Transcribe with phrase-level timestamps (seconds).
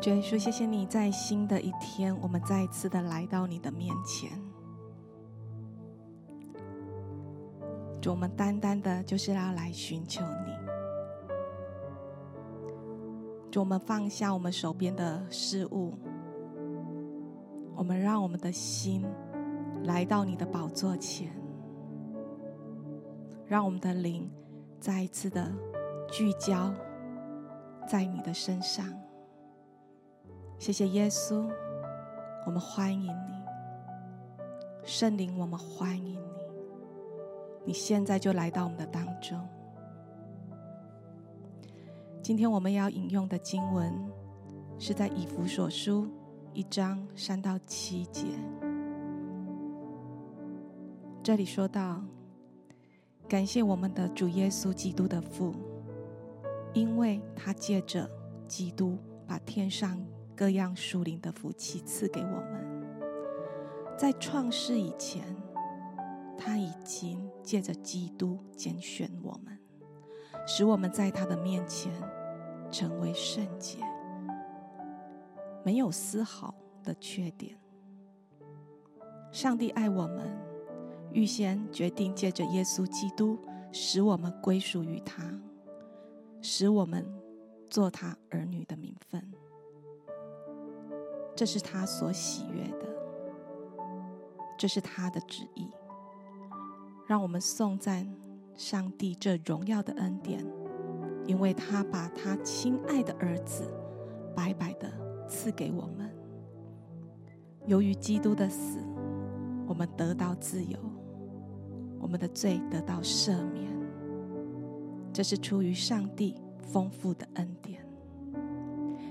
[0.00, 4.30] 主耶稣，谢谢你在新的一天，我们再一次的来到你的面前。
[8.00, 10.52] 主，我们单单的就是要来寻求你。
[13.50, 15.92] 主，我们放下我们手边的事物，
[17.74, 19.04] 我们让我们的心
[19.82, 21.28] 来到你的宝座前，
[23.48, 24.30] 让我们的灵
[24.78, 25.52] 再一次的
[26.08, 26.72] 聚焦
[27.88, 28.86] 在你的身上。
[30.58, 31.48] 谢谢耶稣，
[32.44, 33.32] 我们欢迎你，
[34.84, 36.18] 圣灵，我们欢迎你。
[37.64, 39.38] 你现在就来到我们的当中。
[42.20, 43.94] 今天我们要引用的经文
[44.80, 46.08] 是在以弗所书
[46.52, 48.24] 一章三到七节。
[51.22, 52.02] 这里说到：
[53.28, 55.54] 感谢我们的主耶稣基督的父，
[56.74, 58.10] 因为他借着
[58.48, 60.04] 基督把天上。
[60.38, 62.64] 各样属灵的福气赐给我们，
[63.98, 65.24] 在创世以前，
[66.36, 69.58] 他已经借着基督拣选我们，
[70.46, 71.92] 使我们在他的面前
[72.70, 73.80] 成为圣洁，
[75.64, 77.58] 没有丝毫的缺点。
[79.32, 80.38] 上帝爱我们，
[81.10, 83.36] 预先决定借着耶稣基督，
[83.72, 85.36] 使我们归属于他，
[86.40, 87.04] 使我们
[87.68, 89.32] 做他儿女的名分。
[91.38, 92.86] 这是他所喜悦的，
[94.58, 95.68] 这是他的旨意。
[97.06, 98.12] 让我们颂赞
[98.56, 100.44] 上帝这荣耀的恩典，
[101.28, 103.72] 因为他把他亲爱的儿子
[104.34, 104.90] 白白的
[105.28, 106.12] 赐给我们。
[107.66, 108.80] 由于基督的死，
[109.64, 110.76] 我们得到自由，
[112.00, 113.72] 我们的罪得到赦免。
[115.12, 116.34] 这是出于上帝
[116.64, 117.88] 丰富的恩典。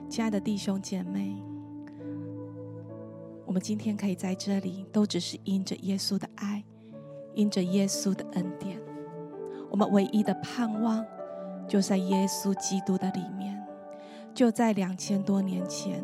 [0.09, 1.41] 亲爱的弟兄姐妹。
[3.47, 6.61] 我们今天可以在这里，都只是因着耶稣的爱，
[7.33, 8.77] 因着耶稣的恩典。
[9.71, 11.03] 我们唯一的盼望，
[11.65, 13.65] 就在耶稣基督的里面。
[14.35, 16.03] 就在两千多年前，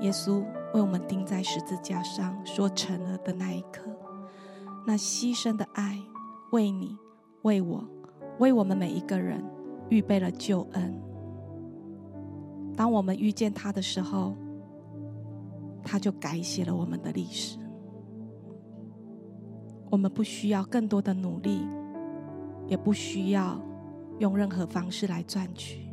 [0.00, 0.44] 耶稣
[0.74, 3.82] 为我们钉在十字架上，说成了的那一刻，
[4.84, 6.02] 那牺牲的爱，
[6.50, 6.98] 为你、
[7.42, 7.88] 为我、
[8.40, 9.40] 为我们每一个人
[9.88, 11.00] 预备了救恩。
[12.76, 14.34] 当我们遇见他的时候，
[15.86, 17.56] 他就改写了我们的历史。
[19.88, 21.60] 我们不需要更多的努力，
[22.66, 23.62] 也不需要
[24.18, 25.88] 用任何方式来赚取。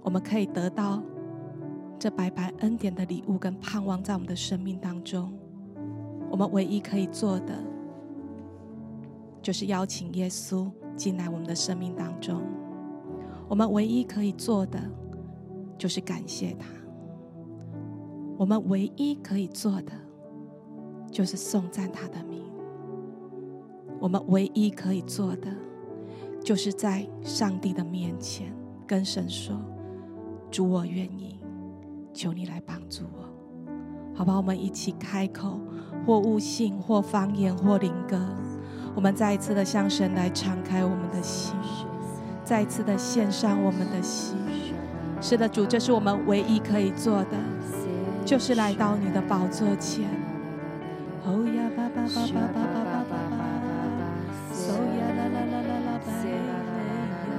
[0.00, 1.02] 我们可以得到
[1.98, 5.36] 这白白恩典的礼物跟盼望，在我们的生命当中，
[6.30, 7.52] 我们唯一可以做的，
[9.42, 12.40] 就是邀请耶稣进来我们的生命当中。
[13.48, 14.78] 我们唯一可以做的，
[15.76, 16.77] 就是感谢他。
[18.38, 19.92] 我们唯一可以做的，
[21.10, 22.44] 就是颂赞他的名。
[23.98, 25.48] 我们唯一可以做的，
[26.40, 28.54] 就是在上帝的面前
[28.86, 29.56] 跟神说
[30.52, 31.40] ：“主，我愿意，
[32.14, 33.28] 求你来帮助我。”
[34.14, 35.58] 好吧，我们一起开口，
[36.06, 38.20] 或悟性，或方言，或灵歌。
[38.94, 41.56] 我们再一次的向神来敞开我们的心，
[42.44, 44.36] 再一次的献上我们的心。
[45.20, 47.36] 是的，主，这是我们唯一可以做的。
[48.28, 50.04] 就是来到你的宝座前，
[51.24, 53.40] 哦呀吧吧吧吧吧吧吧吧吧，
[54.68, 56.36] 哦呀啦啦啦啦啦吧呀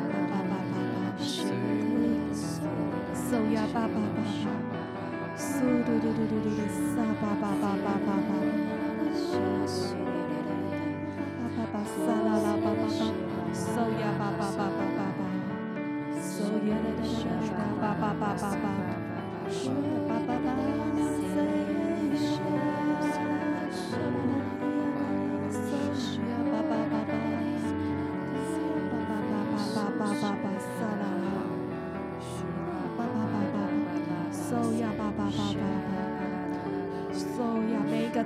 [0.09, 1.13] 吧吧吧吧，
[3.30, 4.50] 哦呀吧吧吧吧，
[5.38, 8.33] 嗖嘟嘟嘟嘟嘟嘟，撒吧吧吧吧吧吧，
[11.53, 13.13] 吧吧吧撒啦啦吧吧吧，
[13.53, 15.21] 嗖呀吧吧吧吧吧吧，
[16.18, 17.38] 嗖呀啦啦啦
[17.77, 18.79] 啦吧吧吧吧吧。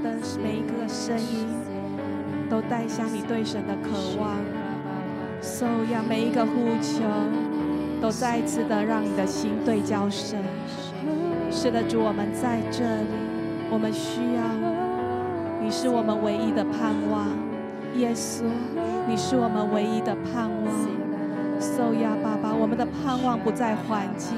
[0.04, 0.12] 的
[0.44, 1.48] 每一个声音，
[2.50, 3.90] 都带向你对神的渴
[4.20, 4.36] 望。
[5.42, 6.52] 所有每一个呼
[6.82, 7.04] 求，
[8.02, 10.38] 都再次的让你的心对焦神。
[11.50, 13.08] 是的，主，我们在这里，
[13.72, 14.44] 我们需要
[15.64, 17.28] 你，是我们唯一的盼望。
[17.96, 18.44] 耶稣，
[19.08, 20.74] 你是我们唯一的盼望。
[21.60, 24.36] 受呀，爸爸，我们的盼望不在环境，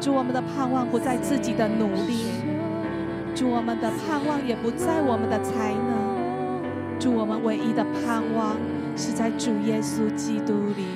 [0.00, 2.37] 主，我们的盼望不在自己的努力，
[3.38, 8.56] 主，我们的盼望也不在我们的才能，主，我们唯一的盼望
[8.96, 10.86] 是在主耶稣基督里。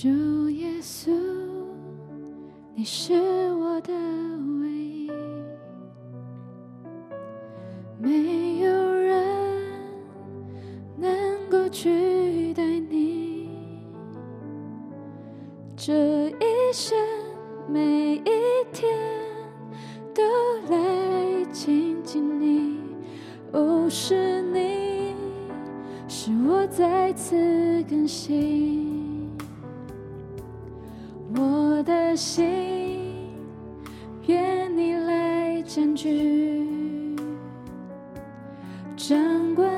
[0.00, 1.10] 主耶稣
[2.72, 3.14] 你是
[3.54, 3.92] 我的
[4.60, 5.10] 唯一。
[7.98, 9.26] 没有人
[10.96, 13.50] 能够取代你。
[15.76, 16.96] 这一生
[32.18, 32.44] 心
[34.26, 37.14] 愿你来占据
[38.96, 39.77] 掌管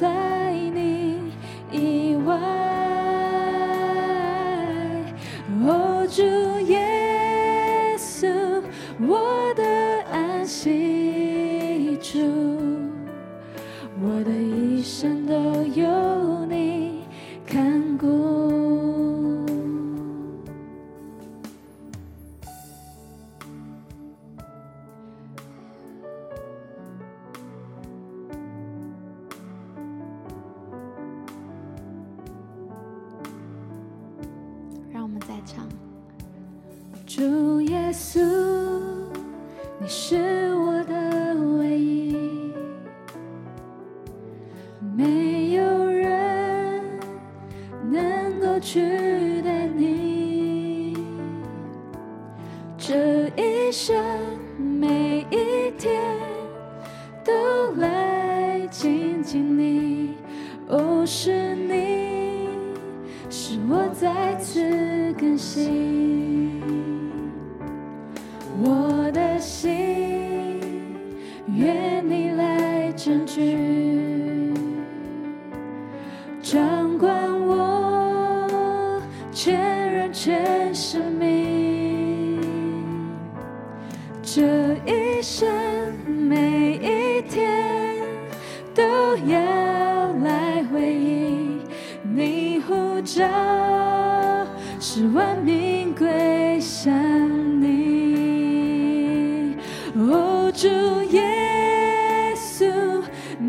[0.00, 0.29] said.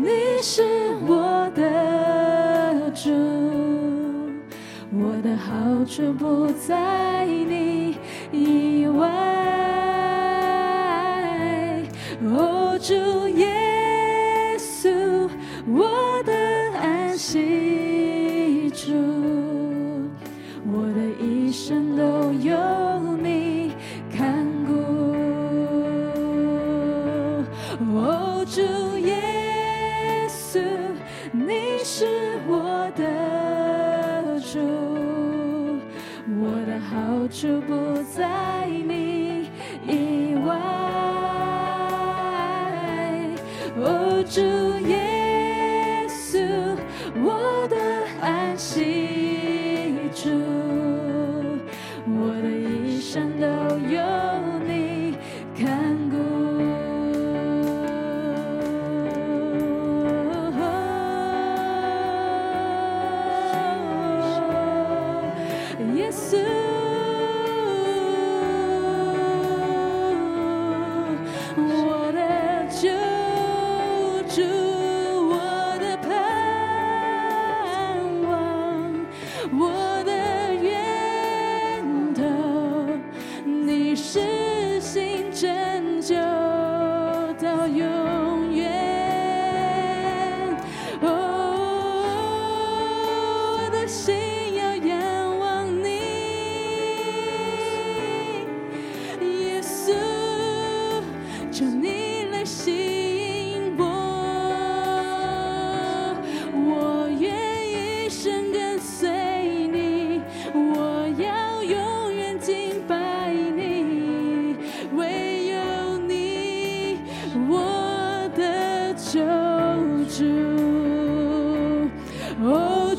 [0.02, 0.64] 你是
[1.06, 3.12] 我的主，
[4.90, 7.96] 我的好处不在你
[8.32, 9.08] 以外。
[12.24, 13.21] 哦，主。
[37.44, 37.81] immeasurable.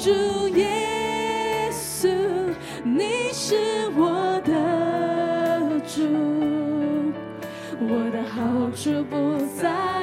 [0.04, 0.10] 主
[0.58, 2.10] 耶稣
[2.84, 3.56] 你是
[3.96, 6.04] 我的主
[7.80, 10.03] 我的好处不在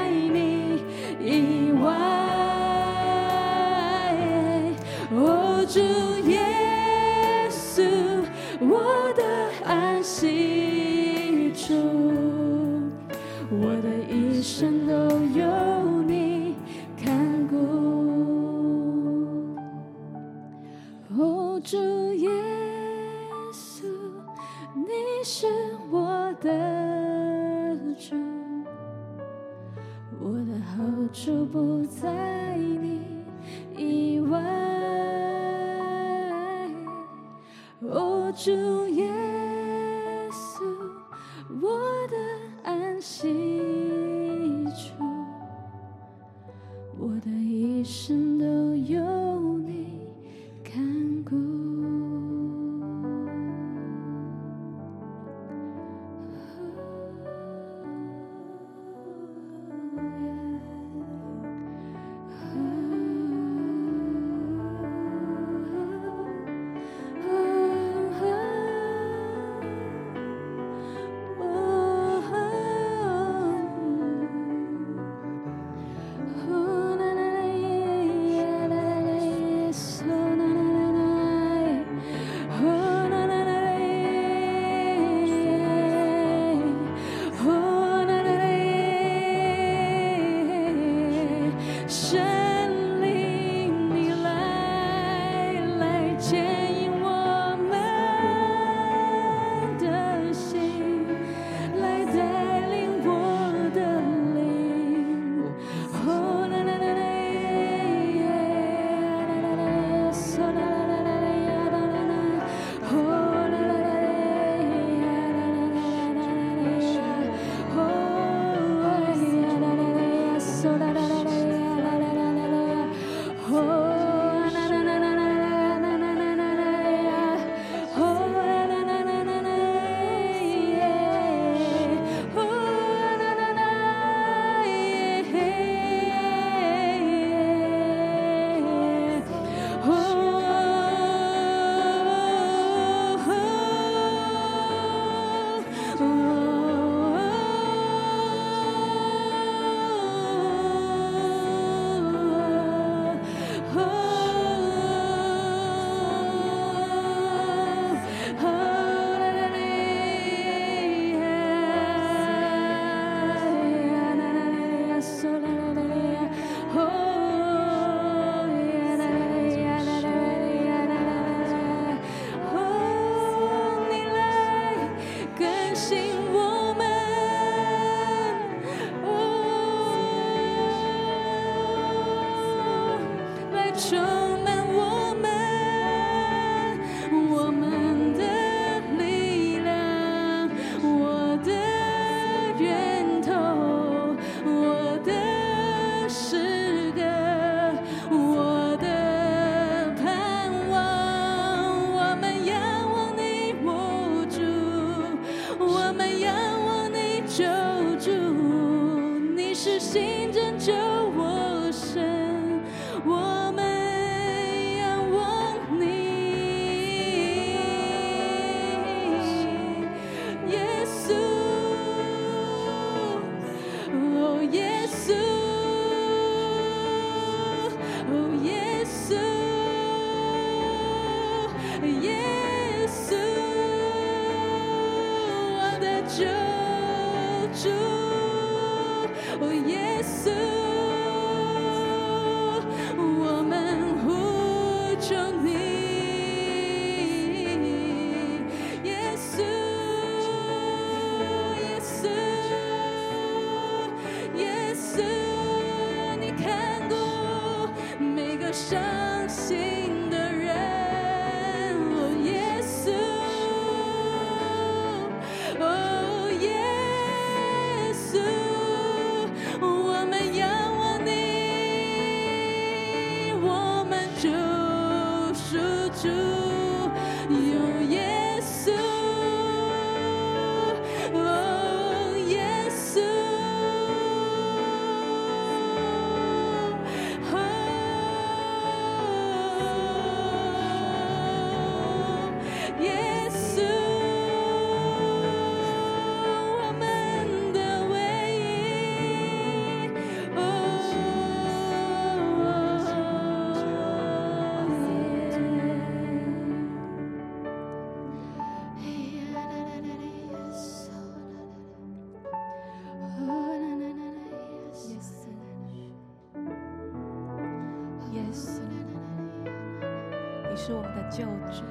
[321.11, 321.65] 救主，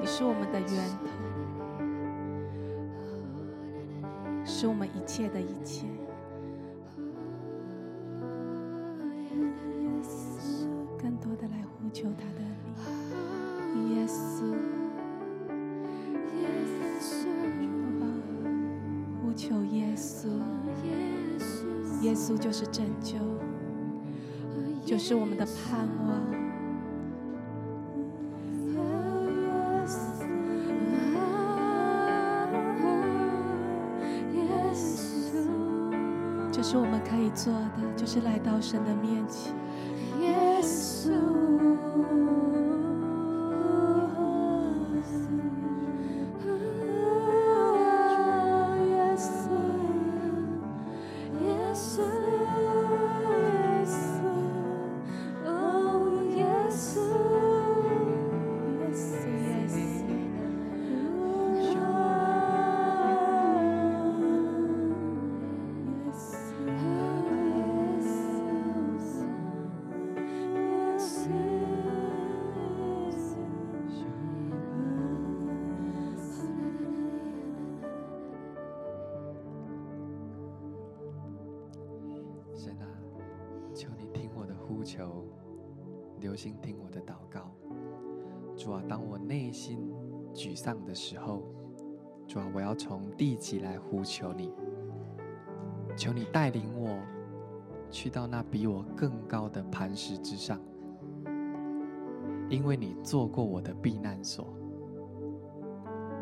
[0.00, 1.06] 你是我们的源头，
[4.44, 5.86] 是我们一切的一切。
[11.00, 12.40] 更多的来呼求他的
[13.74, 14.52] 名，耶稣，
[22.02, 23.16] 耶稣就是拯救，
[24.84, 26.47] 就是我们的盼望。
[37.96, 39.52] 就是来到神的面前，
[40.20, 41.10] 耶稣。
[90.38, 91.42] 沮丧的时候，
[92.28, 94.52] 主啊，我要从地极来呼求你，
[95.96, 96.96] 求你带领我
[97.90, 100.60] 去到那比我更高的磐石之上，
[102.48, 104.46] 因为你做过我的避难所，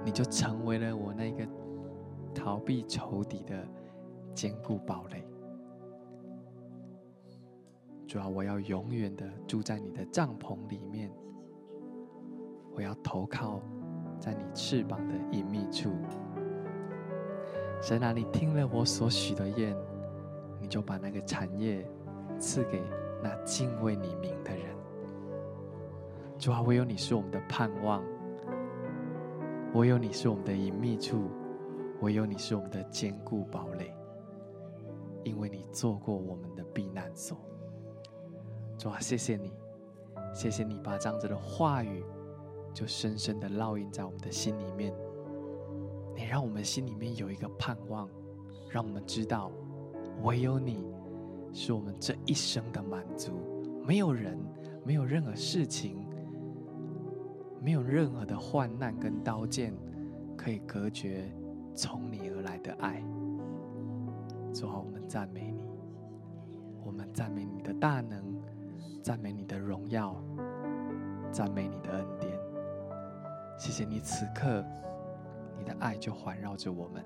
[0.02, 1.46] 你就成为了我那个
[2.34, 3.68] 逃避仇敌的
[4.32, 5.22] 坚固堡垒。
[8.06, 11.12] 主啊，我要永远的住在你的帐篷里面，
[12.74, 13.60] 我要投靠
[14.18, 15.92] 在你翅膀的隐秘处。
[17.82, 19.76] 神啊，你听了我所许的愿，
[20.60, 21.86] 你就把那个产业
[22.38, 22.82] 赐给
[23.22, 24.74] 那敬畏你名的人。
[26.38, 28.02] 主啊，唯有你是我们的盼望，
[29.74, 31.30] 唯有你是我们的隐秘处，
[32.00, 33.94] 唯有你是我们的坚固堡垒，
[35.22, 37.38] 因为你做过我们的避难所。
[38.78, 39.52] 主啊，谢谢你，
[40.34, 42.04] 谢谢你把这样子的话语
[42.76, 44.92] 就深深的烙印在我们的心里面。
[46.14, 48.06] 你让我们心里面有一个盼望，
[48.68, 49.50] 让我们知道，
[50.22, 50.84] 唯有你
[51.54, 53.32] 是我们这一生的满足，
[53.86, 54.38] 没有人，
[54.84, 56.06] 没有任何事情，
[57.62, 59.74] 没有任何的患难跟刀剑
[60.36, 61.32] 可以隔绝
[61.74, 63.02] 从你而来的爱。
[64.52, 65.66] 主啊，我们赞美你，
[66.84, 68.38] 我们赞美你的大能，
[69.02, 70.14] 赞美你的荣耀，
[71.32, 72.35] 赞美你的恩典。
[73.58, 74.64] 谢谢你，此刻
[75.58, 77.04] 你的爱就环绕着我们，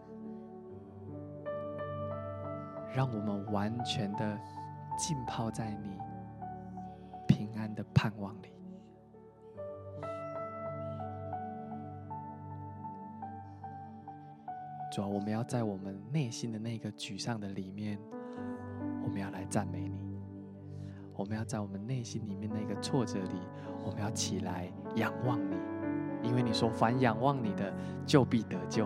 [2.95, 4.39] 让我们完全的
[4.99, 5.97] 浸泡在你
[7.27, 8.53] 平安的盼望里。
[14.93, 17.97] 主啊，我们要在我们内心的那个沮丧的里面，
[19.05, 20.21] 我们要来赞美你；
[21.15, 23.41] 我们要在我们内心里面那个挫折里，
[23.85, 25.55] 我们要起来仰望你，
[26.23, 27.73] 因为你说：“凡仰望你的，
[28.05, 28.85] 就必得救；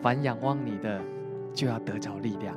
[0.00, 1.00] 凡仰望你的，
[1.52, 2.54] 就要得着力量。”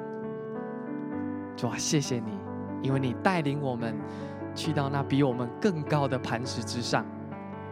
[1.57, 2.39] 主啊，谢谢你，
[2.81, 3.95] 因为你带领我们
[4.53, 7.05] 去到那比我们更高的磐石之上，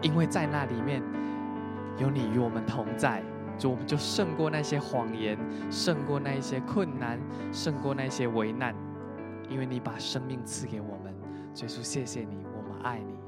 [0.01, 1.03] 因为在那里面
[1.97, 3.23] 有你与我们同在。
[3.57, 5.37] 主，我们就胜过那些谎言，
[5.71, 7.17] 胜过那一些困难，
[7.53, 8.75] 胜过那些危难，
[9.49, 11.13] 因为你把生命赐给我们。
[11.61, 13.24] 耶稣，谢谢你，我们爱你。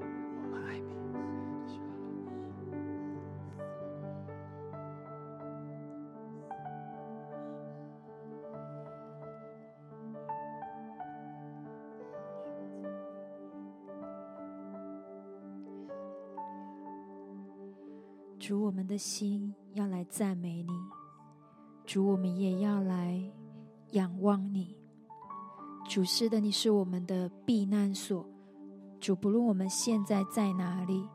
[18.39, 20.73] 主，我们的心要来赞美你；
[21.85, 23.19] 主，我们也要来
[23.91, 24.77] 仰望你。
[25.89, 28.25] 主，是的，你是我们的避难所。
[28.99, 31.07] 主，不论我们现在在哪里，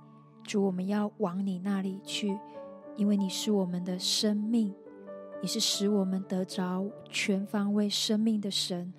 [0.42, 2.36] 主，我们要往你那里去，
[2.96, 4.74] 因为你是我们的生命，
[5.40, 8.92] 你是使我们得着全方位生命的神。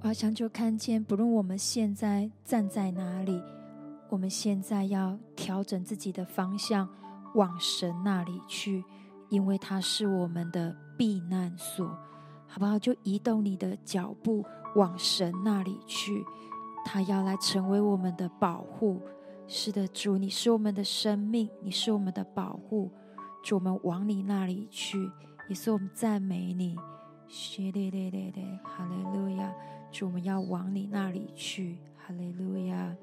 [0.00, 3.40] 我好像就看见，不论我们现在站在哪里。
[4.12, 6.86] 我们现在要调整自己的方向，
[7.34, 8.84] 往神那里去，
[9.30, 11.88] 因为他是我们的避难所，
[12.46, 12.78] 好不好？
[12.78, 14.44] 就移动你的脚步
[14.76, 16.22] 往神那里去，
[16.84, 19.00] 他要来成为我们的保护。
[19.48, 22.90] 是的，主，你是我们的生命，你是我们的保护。
[23.42, 25.10] 主，我们往你那里去，
[25.48, 26.76] 也是我们赞美你。
[27.28, 29.50] 谢列列列列，哈利路亚！
[29.90, 32.94] 主，我们要往你那里去，哈利路亚。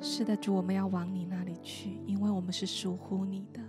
[0.00, 3.60] 是的主，我们要往你那里去，因为我们是属乎你的。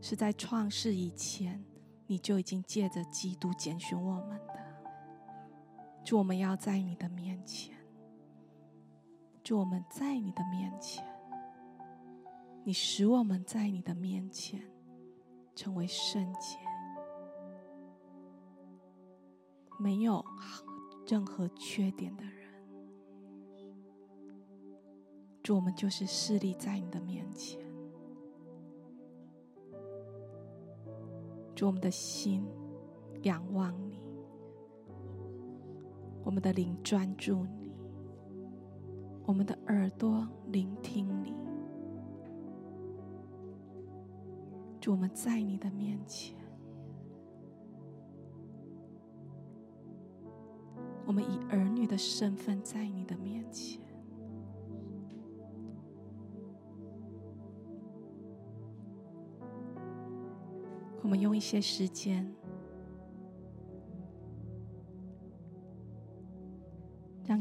[0.00, 1.62] 是在创世以前，
[2.06, 4.45] 你就已经借着基督拣选我们的。
[6.06, 7.76] 主，我们要在你的面前。
[9.42, 11.04] 主，我们在你的面前。
[12.62, 14.62] 你使我们在你的面前
[15.56, 16.58] 成为圣洁，
[19.80, 20.24] 没有
[21.08, 22.52] 任何缺点的人。
[25.42, 27.60] 主，我们就是侍立在你的面前。
[31.56, 32.46] 主，我们的心
[33.22, 34.05] 仰望你。
[36.26, 37.72] 我们的灵专注你，
[39.24, 41.32] 我们的耳朵聆听你。
[44.80, 46.36] 主，我们在你的面前，
[51.06, 53.80] 我们以儿女的身份在你的面前，
[61.02, 62.28] 我们用一些时间。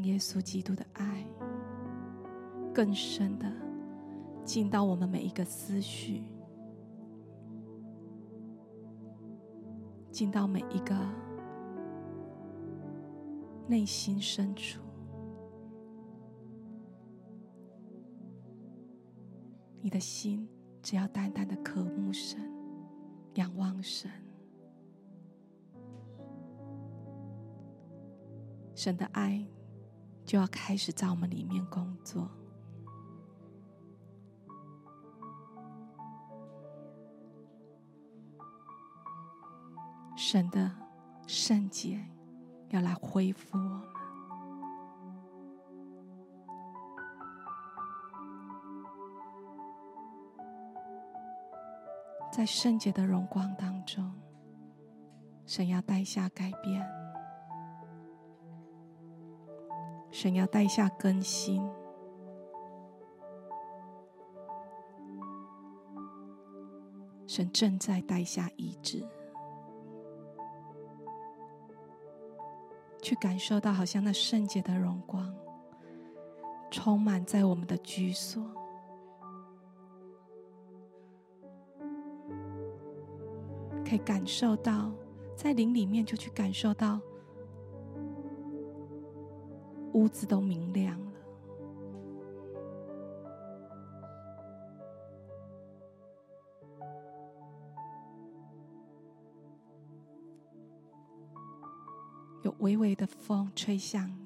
[0.05, 1.25] 耶稣基督的爱
[2.71, 3.51] 更深的
[4.43, 6.21] 进到我们每一个思绪，
[10.11, 10.95] 进到每一个
[13.67, 14.79] 内心深处。
[19.81, 20.47] 你的心
[20.83, 22.39] 只要淡淡的渴慕神、
[23.33, 24.11] 仰望神，
[28.75, 29.43] 神的爱。
[30.25, 32.27] 就要开始在我们里面工作，
[40.17, 40.71] 神的
[41.27, 42.03] 圣洁
[42.69, 43.83] 要来恢复我们，
[52.33, 54.11] 在圣洁的荣光当中，
[55.45, 56.83] 神要带下改变，
[60.17, 61.61] 神要带下更新，
[67.27, 69.05] 神正在带下医治，
[73.01, 75.35] 去感受到好像那圣洁的荣光
[76.71, 78.41] 充满在我们的居所。
[83.83, 84.93] 可以感受到，
[85.35, 87.01] 在灵里面就去感受到，
[89.95, 91.13] 屋子都明亮了，
[102.43, 104.24] 有微微的风吹向你。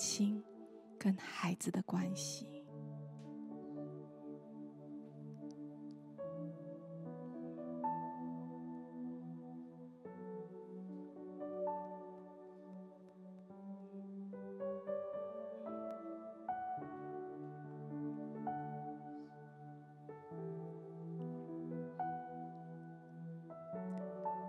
[0.00, 0.42] 亲
[0.98, 2.46] 跟孩子的关系，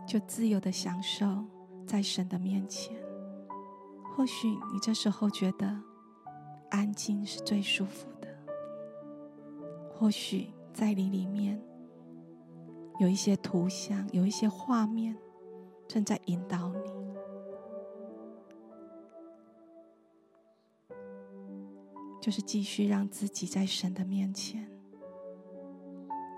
[0.07, 1.43] 就自由的享受
[1.85, 3.00] 在神的面前。
[4.21, 5.81] 或许你这时候觉得
[6.69, 8.27] 安静是最舒服的，
[9.91, 11.59] 或许在你里面
[12.99, 15.17] 有一些图像，有一些画面
[15.87, 16.91] 正在引导你，
[22.21, 24.69] 就是继续让自己在神的面前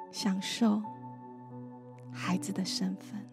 [0.10, 0.82] 享受
[2.14, 3.33] 孩子的身份。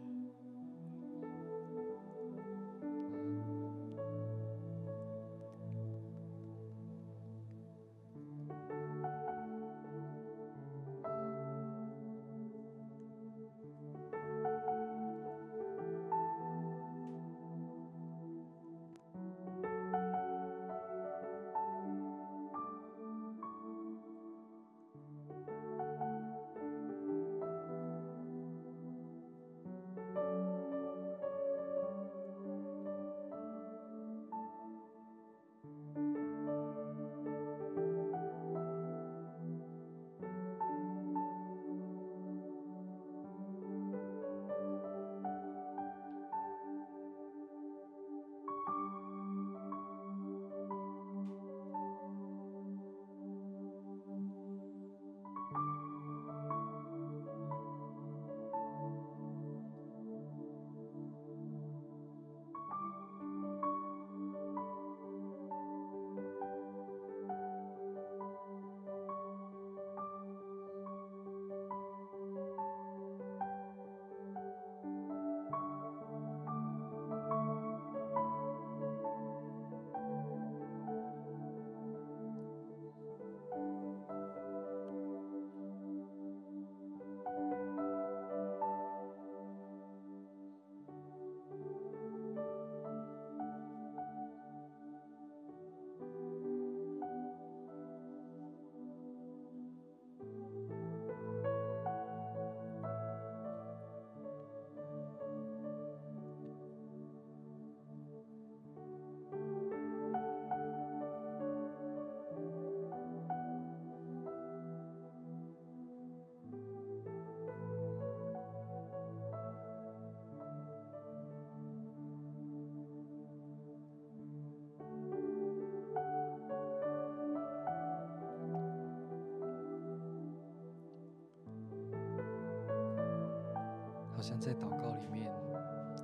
[134.21, 135.33] 好像在祷告里面，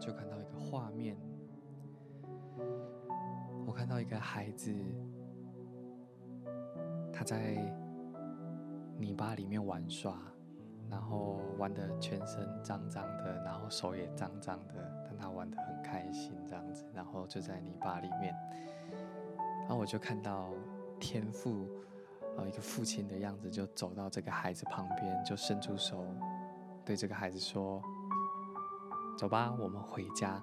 [0.01, 1.15] 就看到一个画面。
[3.67, 4.75] 我看到一个孩子，
[7.13, 7.59] 他在
[8.99, 10.17] 泥巴里面玩耍，
[10.89, 16.87] 然后玩的全身脏脏的，然后手也脏脏的，但他玩的很开心，这样子。
[16.95, 18.35] 然后就在泥巴里面，
[19.59, 20.49] 然后我就看到
[20.99, 21.69] 天父，
[22.39, 26.03] 呃，一个父亲的样子，就走到这个孩子旁边，就伸出手，
[26.83, 27.83] 对这个孩子说。
[29.17, 30.43] 走吧，我们回家。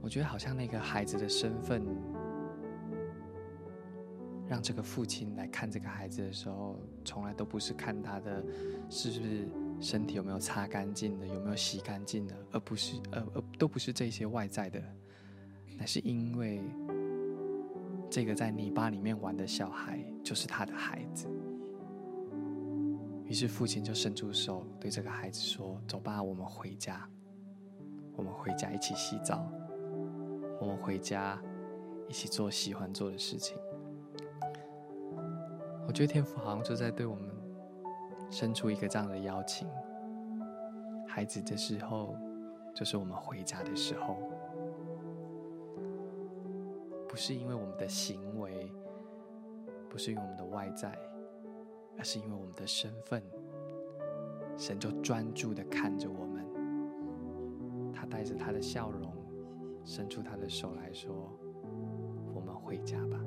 [0.00, 1.84] 我觉得好像那个孩子的身份，
[4.46, 8.44] 让这个父亲来看这个孩子的时候，从来都不是看他的
[8.88, 9.48] 是不是
[9.80, 14.82] 身体有没有擦干净的，有没有洗干净的，而不是呃呃，都不是这些外在的，
[15.76, 16.62] 那是因为
[18.10, 21.28] 这个在泥巴里面玩的小孩就是他的孩子。
[23.28, 27.06] 于是父亲就伸出手对这个孩子说：“走吧，我们回家，
[28.16, 29.46] 我们回家一起洗澡，
[30.58, 31.38] 我们回家
[32.08, 33.54] 一起做喜欢做的事情。”
[35.86, 37.30] 我觉得天父好像就在对我们
[38.30, 39.68] 伸出一个这样的邀请。
[41.06, 42.16] 孩子的时候，
[42.74, 44.16] 就是我们回家的时候，
[47.06, 48.72] 不是因为我们的行为，
[49.90, 50.98] 不是因为我们的外在。
[51.98, 53.22] 而是因为我们的身份，
[54.56, 59.12] 神就专注的看着我们，他带着他的笑容，
[59.84, 61.36] 伸出他的手来说
[62.32, 63.20] ：“我们回家吧。”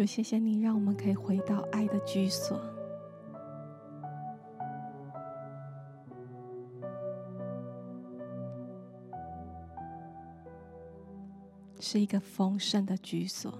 [0.00, 2.58] 主，谢谢你，让我们可以回到爱的居所，
[11.78, 13.52] 是一个丰盛的居所，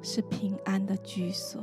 [0.00, 1.62] 是平安的居所，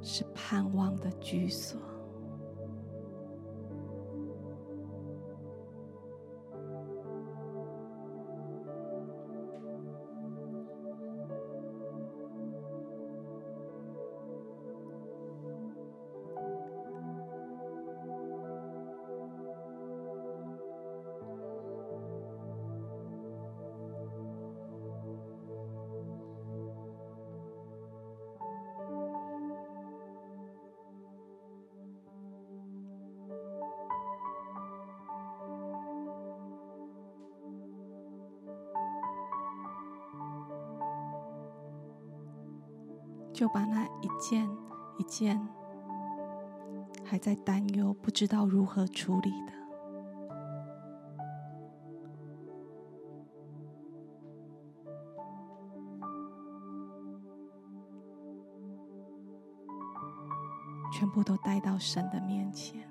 [0.00, 1.78] 是盼望的居所。
[43.48, 44.48] 把那一件
[44.98, 45.40] 一件
[47.04, 49.52] 还在担忧、不知道如何处理的，
[60.92, 62.87] 全部都带到神的面前。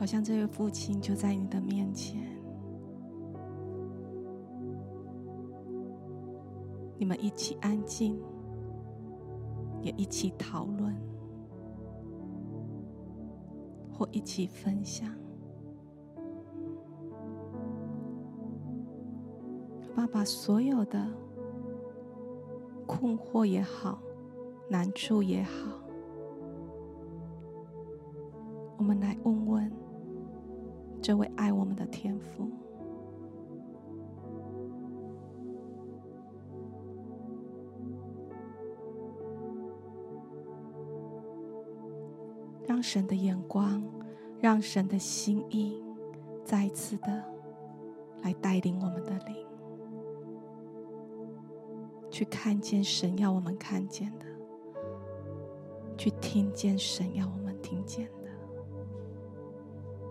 [0.00, 2.22] 好像这位父亲就在你的面前，
[6.96, 8.18] 你们一起安静，
[9.82, 10.96] 也一起讨论，
[13.92, 15.14] 或一起分享。
[19.94, 21.06] 爸爸所有的
[22.86, 23.98] 困惑也好，
[24.66, 25.78] 难处也好，
[42.92, 43.80] 神的眼光，
[44.40, 45.80] 让神的心意，
[46.44, 47.22] 再次的
[48.20, 49.46] 来带领我们的灵，
[52.10, 54.26] 去看见神要我们看见的，
[55.96, 58.30] 去听见神要我们听见的。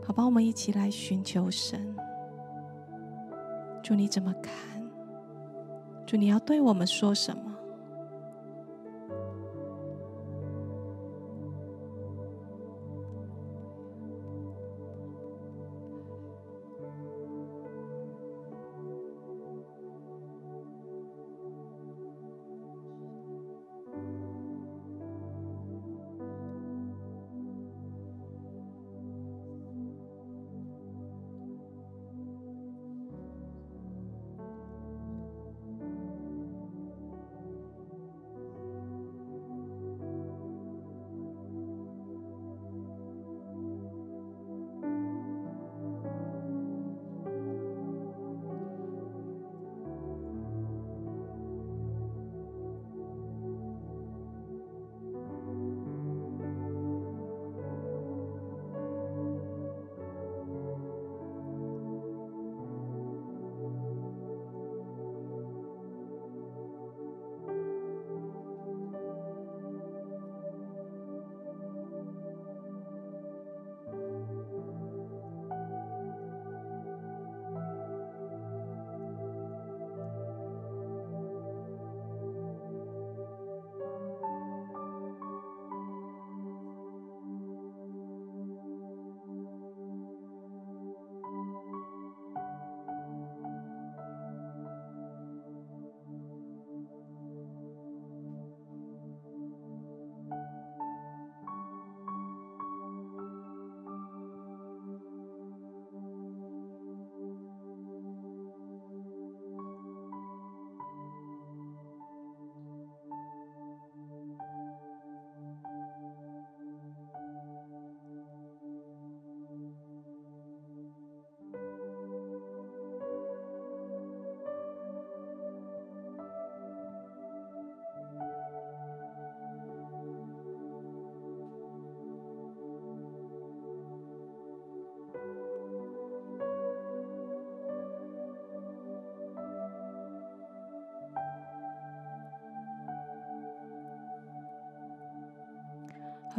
[0.02, 1.94] 好吧，我们一起来寻求神。
[3.84, 4.82] 主，你怎么看？
[6.08, 7.49] 主，你要对我们说什么？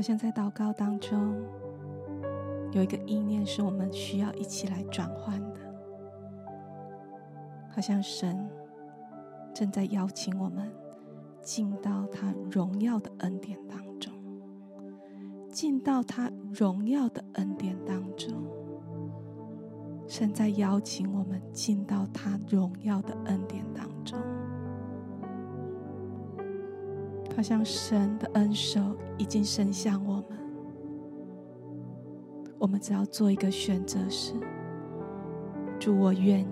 [0.00, 1.36] 好像在祷告当中，
[2.72, 5.60] 有一个意念是我们需要一起来转换的。
[7.68, 8.48] 好像神
[9.52, 10.72] 正在邀请我们
[11.42, 14.10] 进到他荣耀的恩典当中，
[15.50, 18.32] 进到他荣耀的恩典当中。
[20.08, 24.18] 神在邀请我们进到他荣耀的恩典当中。
[27.40, 28.78] 好像神的恩手
[29.16, 30.38] 已经伸向我们，
[32.58, 34.34] 我们只要做一个选择是：
[35.78, 36.44] 主，我愿意；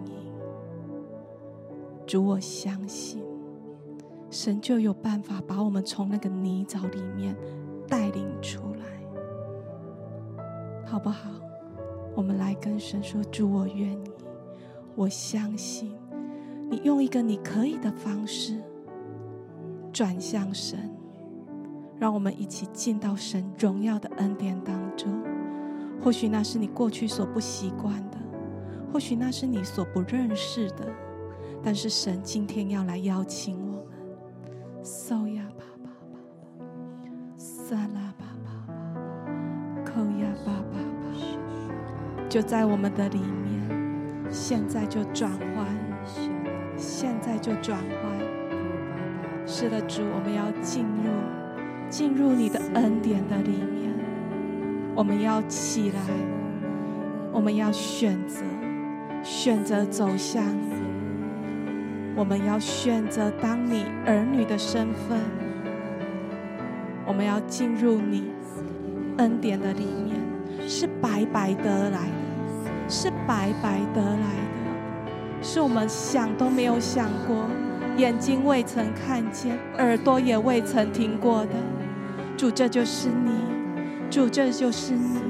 [2.07, 3.23] 主，我相信，
[4.31, 7.37] 神就有办法把我们从那个泥沼里面
[7.87, 10.45] 带领出来，
[10.87, 11.29] 好不好？
[12.17, 14.11] 我们来跟神说：主，我愿意，
[14.95, 15.95] 我相信，
[16.71, 18.59] 你用一个你可以的方式。
[19.93, 20.91] 转向神，
[21.99, 25.23] 让我们一起进到神荣耀的恩典当中。
[26.01, 28.19] 或许那是你过去所不习惯的，
[28.93, 30.87] 或许那是你所不认识的，
[31.63, 33.85] 但是神今天要来邀请我们。
[34.85, 36.19] 嗖呀吧吧吧，
[37.37, 39.03] 撒拉吧吧吧，
[39.85, 41.07] 扣呀吧吧吧，
[42.29, 45.67] 就在我们的里面，现在就转换，
[46.77, 48.38] 现在就转换。
[49.61, 51.11] 是的，主，我们要进入，
[51.91, 53.93] 进入你的恩典的里面。
[54.95, 56.01] 我们要起来，
[57.33, 58.45] 我们要选择，
[59.25, 60.75] 选择走向你。
[62.15, 65.19] 我们要选择当你儿女的身份。
[67.05, 68.31] 我们要进入你
[69.17, 77.45] 恩典的里面，是白白得来的，是白白得来的，是我们想都没有想过。
[77.99, 81.51] 眼睛未曾看见，耳朵也未曾听过的，
[82.37, 83.33] 主，这就是你，
[84.09, 85.28] 主，这就是你。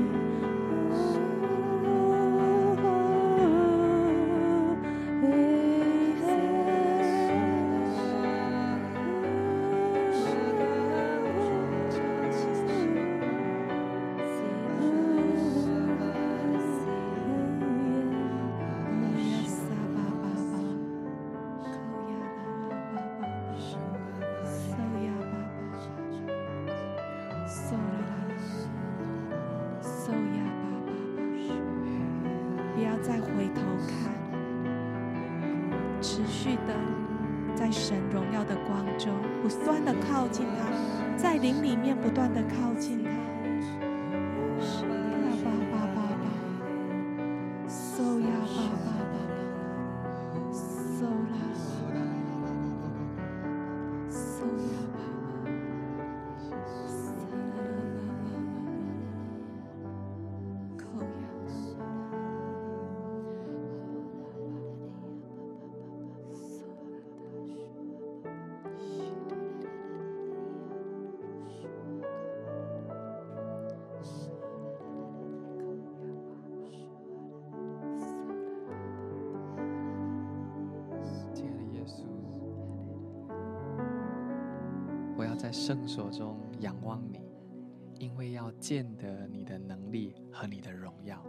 [88.58, 91.22] 见得你的能力和你的荣耀。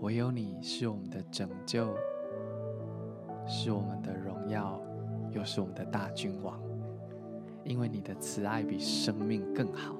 [0.00, 1.94] 唯有你是我们的拯救，
[3.46, 4.80] 是我们的荣耀，
[5.30, 6.60] 又是我们的大君王。
[7.64, 9.96] 因为你的慈爱比生命更好，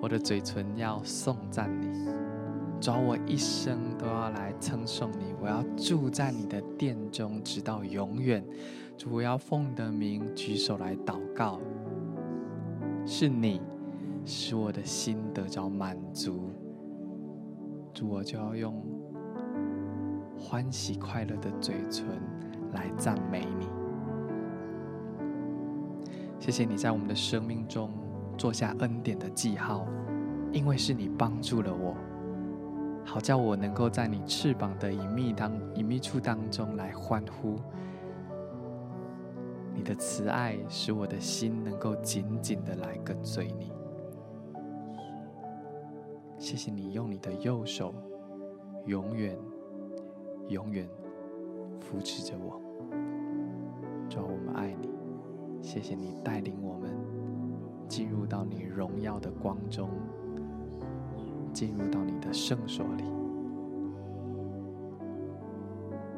[0.00, 1.88] 我的嘴唇要颂赞你，
[2.80, 5.34] 主，我一生都要来称颂你。
[5.40, 8.44] 我要住在你的殿中，直到永远。
[8.96, 11.60] 主，我要奉你的名举手来祷告。
[13.04, 13.60] 是你
[14.30, 16.50] 使我的心得着满足，
[17.94, 18.84] 主，我就要用
[20.38, 22.04] 欢喜快乐的嘴唇
[22.74, 23.66] 来赞美你。
[26.38, 27.90] 谢谢你在我们的生命中
[28.36, 29.86] 做下恩典的记号，
[30.52, 31.96] 因为是你帮助了我，
[33.06, 37.56] 好叫我能够在你翅膀的隐秘当隐秘处当中来欢呼。
[39.74, 43.72] 你的慈爱使我的心能够紧紧的来跟随你。
[46.38, 47.92] 谢谢你用你的右手，
[48.86, 49.36] 永远、
[50.48, 50.88] 永远
[51.80, 52.60] 扶持着我。
[54.08, 54.88] 主，我们爱你。
[55.60, 56.96] 谢谢你带领我们
[57.88, 59.90] 进入到你荣耀的光中，
[61.52, 63.04] 进入到你的圣所里，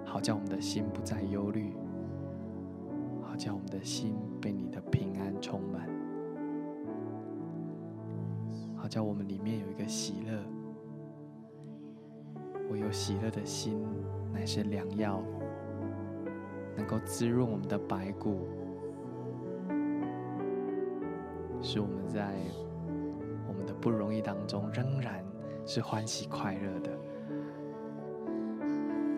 [0.05, 1.73] 好叫我们的心不再忧虑。
[3.23, 5.89] 好叫我们的心被你的平安充满，
[8.91, 10.37] 叫我们里面有一个喜乐。
[12.71, 13.81] 唯有喜乐的心，
[14.33, 15.23] 乃是良药，
[16.77, 18.49] 能够滋润我们的白骨，
[21.63, 22.35] 使我们在
[23.47, 25.25] 我们的不容易当中，仍然
[25.65, 26.91] 是欢喜快乐的。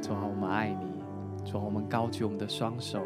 [0.02, 1.02] 主啊，我们爱你。
[1.50, 3.02] 主啊，我们高举我们的双手。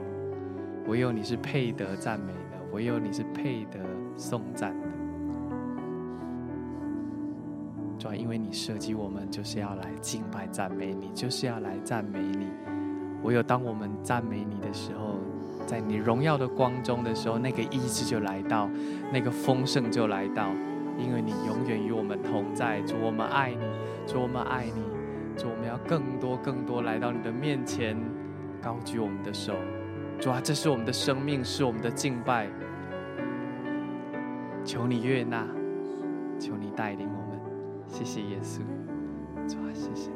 [0.88, 3.78] 唯有你是配得赞美的，唯有你是配得
[4.16, 4.88] 颂赞的。
[8.27, 12.49] 因为你设计我们就是要来敬拜赞美你，就是要来赞美你。
[13.22, 15.20] 唯有当我们赞美你的时候，
[15.64, 18.68] 在你荣耀的光中的时候，那个医治就来到，
[19.12, 20.49] 那个丰盛就来到，
[20.99, 22.81] 因为你永远与我们同在。
[22.81, 23.64] 主，我们爱你，
[24.09, 24.83] 主，我们爱你，
[25.37, 27.97] 主，我们要更多更多来到你的面前，
[28.61, 29.55] 高举我们的手。
[30.18, 32.49] 主啊，这是我们的生命，是我们的敬拜。
[34.64, 35.47] 求你悦纳，
[36.41, 37.15] 求你带领。
[37.89, 38.59] 谢谢耶稣，
[39.49, 40.15] 主啊，谢谢。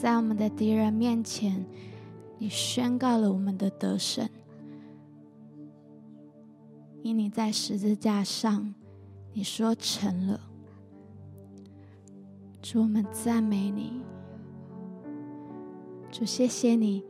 [0.00, 1.62] 在我们的敌人面前，
[2.38, 4.26] 你宣告了我们的得胜。
[7.02, 8.74] 因你在十字架上，
[9.34, 10.40] 你说成了。
[12.62, 14.00] 主，我们赞美你。
[16.10, 17.04] 主，谢谢你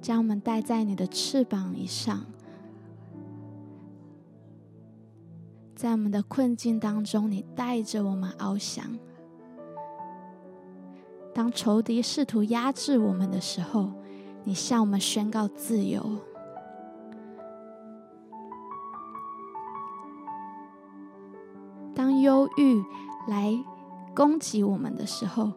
[0.00, 2.24] 将我们带在你的翅膀以上，
[5.74, 8.96] 在我们的困境当中，你带着我们翱翔。
[11.36, 13.90] 当仇敌试图压制我们的时候，
[14.44, 16.02] 你向我们宣告自由。
[21.94, 22.82] 当忧郁
[23.28, 23.52] 来
[24.14, 25.52] 攻击我们的时候，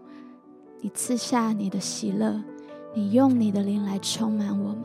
[0.82, 2.43] 你赐下你的喜乐，
[2.93, 4.84] 你用你的灵来充满我们。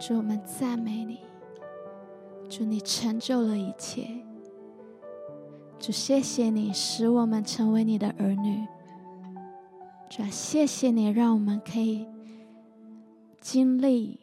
[0.00, 1.20] 主，我们赞美你。
[2.48, 4.24] 主，你成就了一切。
[5.78, 8.66] 主，谢谢你使我们成为你的儿女。
[10.08, 12.06] 主，谢谢你让我们可以
[13.40, 14.18] 经历。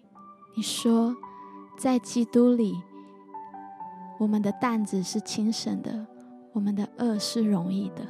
[0.55, 1.15] 你说，
[1.77, 2.75] 在基督里，
[4.17, 6.05] 我们的担子是轻省的，
[6.53, 8.05] 我们的轭是容易的。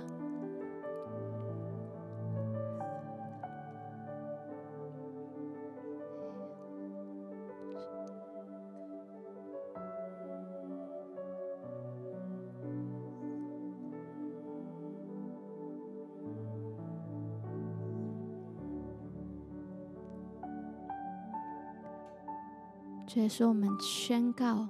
[23.16, 24.68] 所以说，我们宣告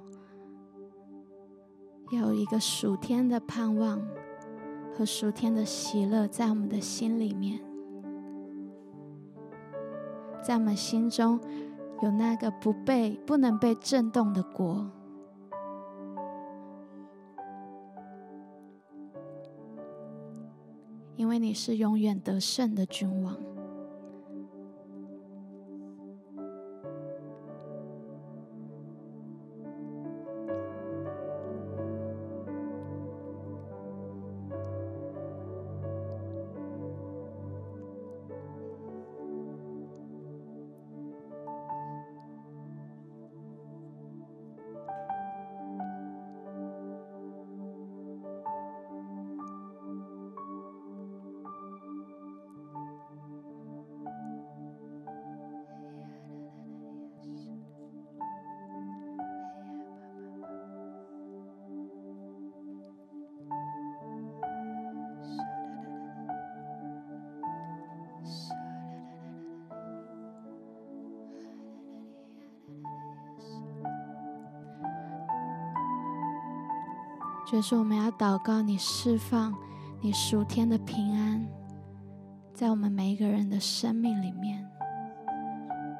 [2.12, 4.00] 要，有一个属天的盼望
[4.94, 7.60] 和属天的喜乐在我们的心里面，
[10.44, 11.40] 在我们心中
[12.02, 14.88] 有那个不被、不能被震动的国，
[21.16, 23.55] 因为你是永远得胜的君王。
[77.46, 79.54] 就是我们要祷告，你释放
[80.00, 81.46] 你属天的平安，
[82.52, 84.68] 在我们每一个人的生命里面。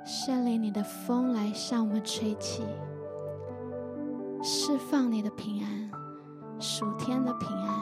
[0.04, 2.64] 圣灵，你的风来向我们吹气，
[4.42, 5.90] 释放你的平安，
[6.58, 7.80] 属天的平安，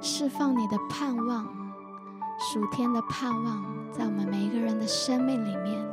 [0.00, 1.44] 释放你的盼望，
[2.38, 5.87] 属天的盼望，在我们每一个人的生命里面。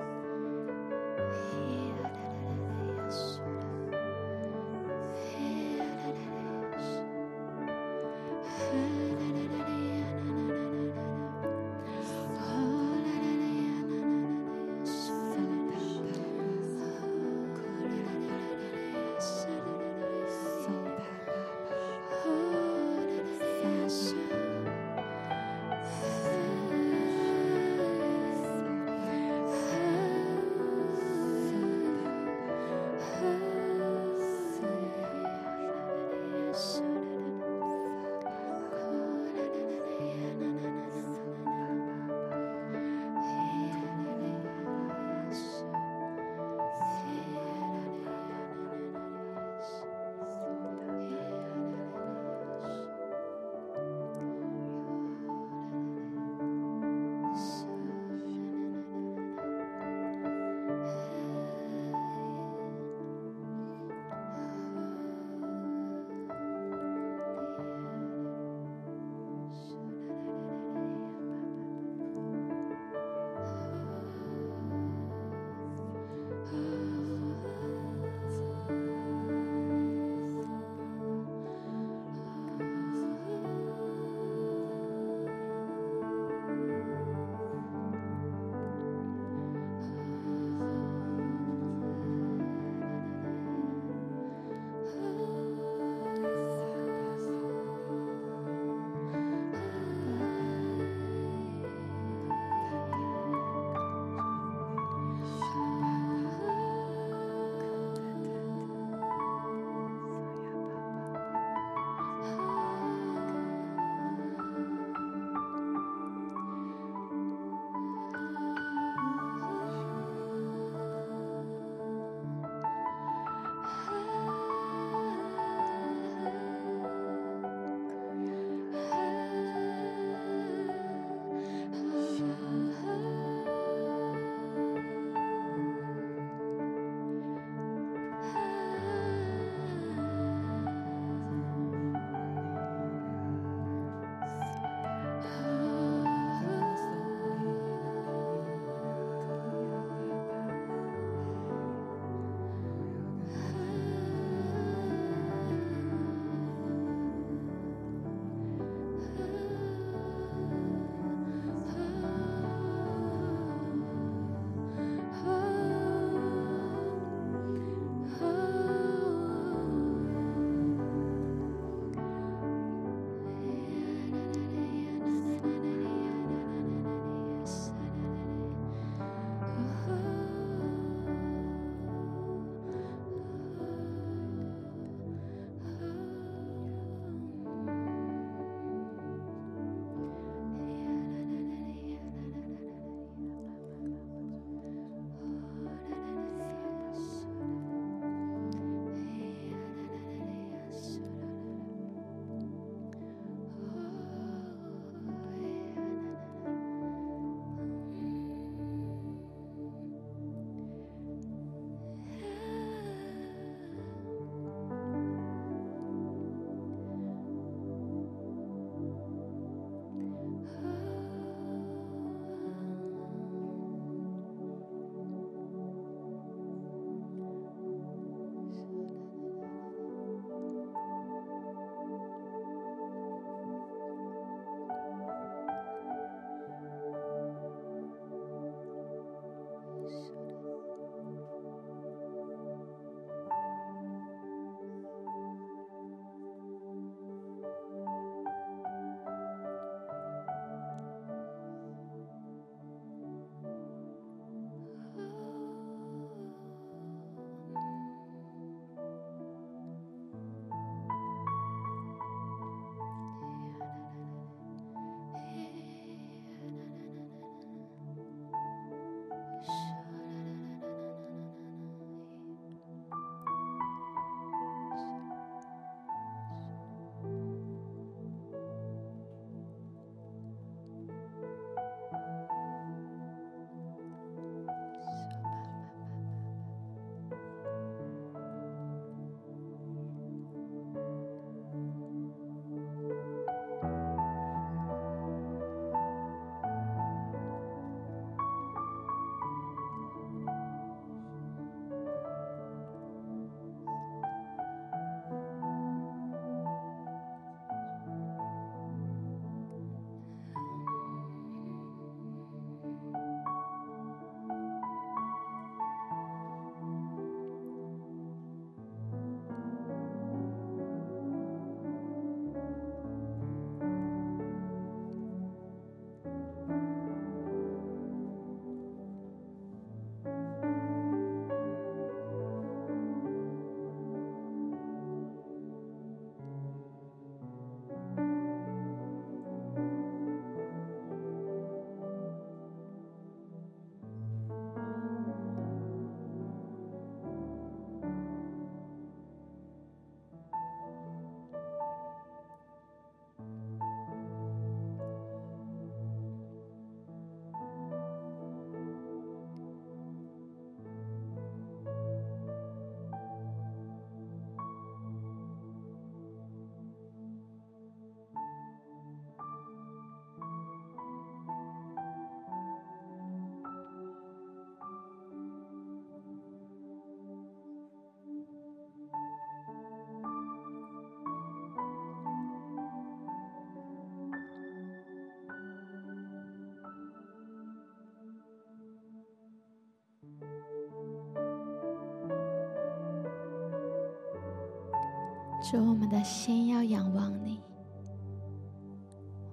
[395.52, 397.39] 主，我们的心要仰望你，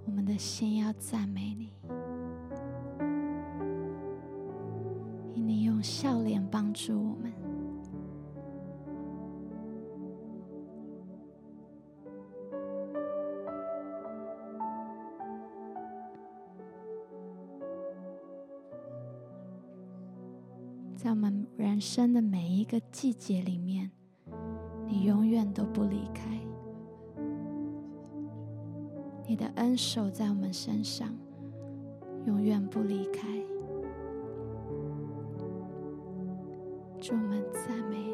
[0.04, 1.72] 我们的心要赞美你，
[5.34, 7.32] 因你用笑脸帮助我们。
[20.94, 23.90] 在我们人生的每一个季节里面，
[24.92, 26.38] 你永远都不离开。
[29.26, 31.08] 你的恩手在我们身上，
[32.26, 33.26] 永远不离开。
[37.00, 38.11] 主，我们赞美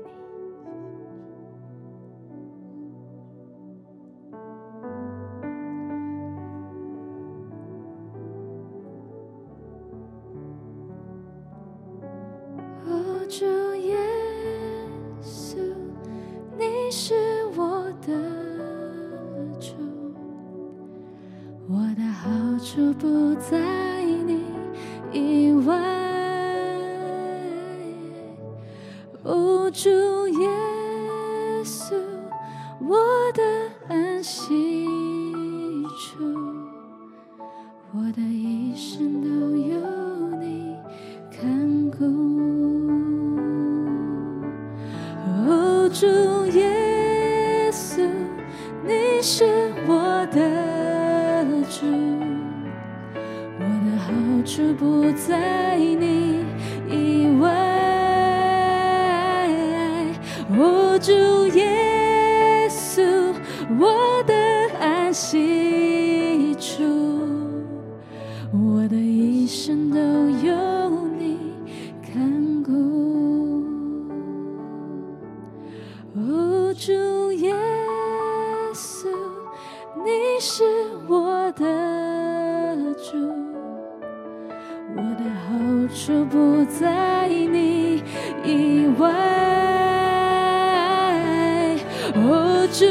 [92.73, 92.85] 主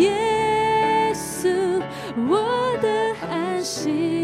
[0.00, 1.82] 耶稣，
[2.28, 2.88] 我的
[3.28, 4.23] 安息。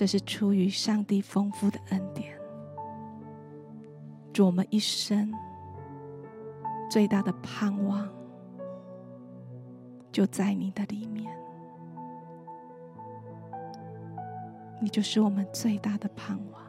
[0.00, 2.32] 这是出于上帝丰富的恩典。
[4.32, 5.30] 主，我们一生
[6.90, 8.08] 最大的盼望
[10.10, 11.30] 就在你的里面，
[14.80, 16.62] 你就是我们最大的盼望。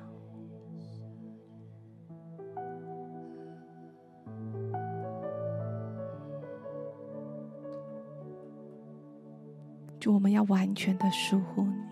[10.01, 11.90] 主，我们要完全的疏忽你，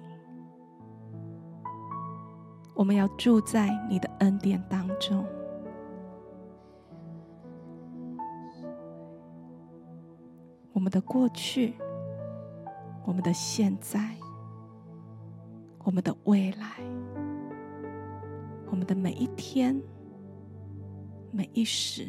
[2.80, 5.26] 我们要住在你的恩典当中。
[10.72, 11.74] 我们的过去，
[13.06, 14.16] 我们的现在，
[15.84, 16.78] 我们的未来，
[18.72, 19.78] 我们的每一天、
[21.34, 22.08] 每一时、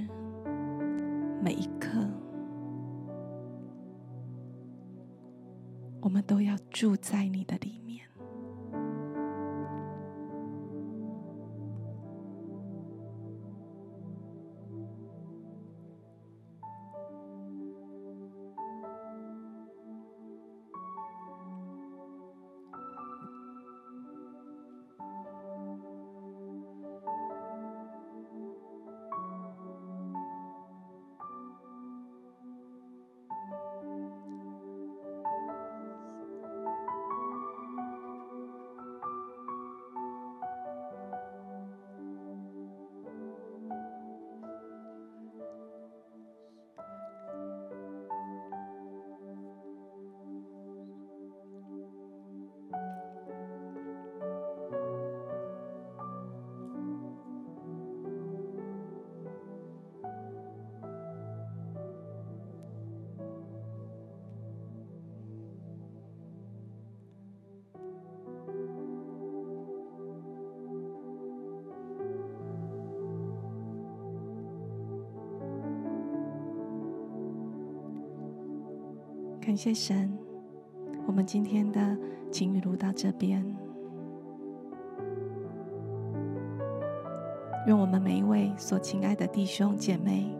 [1.42, 1.98] 每一刻。
[6.00, 8.09] 我们都要住在你的里面。
[79.50, 80.16] 感谢神，
[81.08, 81.98] 我们今天的
[82.30, 83.44] 晴雨录到这边。
[87.66, 90.32] 愿我们每一位所亲爱的弟兄姐妹，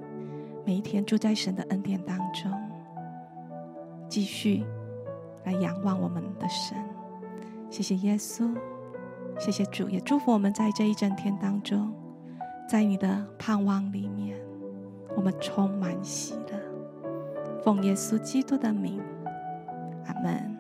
[0.64, 2.52] 每一天住在神的恩典当中，
[4.08, 4.62] 继续
[5.42, 6.78] 来仰望我们的神。
[7.68, 8.56] 谢谢耶稣，
[9.40, 11.92] 谢谢主，也祝福我们在这一整天当中，
[12.68, 14.38] 在你的盼望里面，
[15.16, 16.39] 我们充满喜。
[17.62, 19.00] 奉耶稣基督的名，
[20.06, 20.59] 阿门。